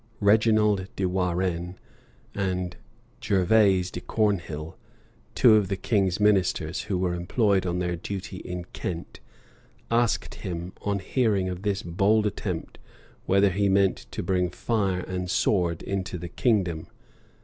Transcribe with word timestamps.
Reginald 0.19 0.87
de 0.95 1.05
Warrenne 1.05 1.75
and 2.33 2.75
Gervase 3.21 3.91
de 3.91 4.01
Cornhill, 4.01 4.75
two 5.35 5.53
of 5.53 5.67
the 5.67 5.75
king's 5.77 6.19
ministers, 6.19 6.81
who 6.85 6.97
were 6.97 7.13
employed 7.13 7.67
on 7.67 7.77
their 7.77 7.95
duty 7.95 8.37
in 8.37 8.65
Kent, 8.73 9.19
asked 9.91 10.33
him, 10.41 10.73
on 10.81 10.97
hearing 10.97 11.49
of 11.49 11.61
this 11.61 11.83
bold 11.83 12.25
attempt 12.25 12.79
whether 13.27 13.51
he 13.51 13.69
meant 13.69 14.07
to 14.09 14.23
bring 14.23 14.49
fire 14.49 15.01
and 15.01 15.29
sword 15.29 15.83
into 15.83 16.17
the 16.17 16.29
kingdom. 16.29 16.87